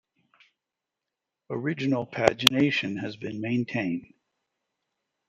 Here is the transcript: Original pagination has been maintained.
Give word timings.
Original 1.51 2.07
pagination 2.07 2.99
has 3.01 3.15
been 3.17 3.39
maintained. 3.39 4.11